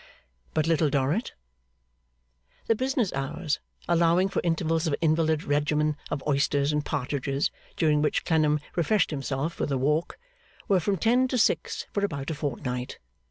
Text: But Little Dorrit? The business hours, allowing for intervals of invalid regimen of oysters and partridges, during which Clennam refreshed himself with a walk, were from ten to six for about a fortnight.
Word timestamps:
But 0.55 0.65
Little 0.65 0.89
Dorrit? 0.89 1.33
The 2.65 2.73
business 2.73 3.13
hours, 3.13 3.59
allowing 3.87 4.29
for 4.29 4.41
intervals 4.43 4.87
of 4.87 4.95
invalid 4.99 5.43
regimen 5.43 5.95
of 6.09 6.23
oysters 6.27 6.73
and 6.73 6.83
partridges, 6.83 7.51
during 7.77 8.01
which 8.01 8.25
Clennam 8.25 8.61
refreshed 8.75 9.11
himself 9.11 9.59
with 9.59 9.71
a 9.71 9.77
walk, 9.77 10.17
were 10.67 10.79
from 10.79 10.97
ten 10.97 11.27
to 11.27 11.37
six 11.37 11.85
for 11.93 12.03
about 12.03 12.31
a 12.31 12.33
fortnight. 12.33 12.97